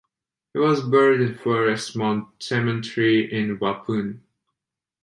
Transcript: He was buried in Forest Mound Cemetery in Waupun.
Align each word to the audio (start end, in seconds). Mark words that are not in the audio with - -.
He 0.53 0.57
was 0.59 0.81
buried 0.81 1.21
in 1.21 1.37
Forest 1.37 1.95
Mound 1.95 2.25
Cemetery 2.39 3.31
in 3.31 3.59
Waupun. 3.59 4.21